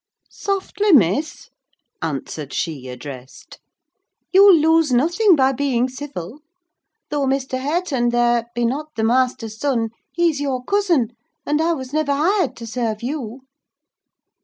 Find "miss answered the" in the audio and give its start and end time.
0.93-2.87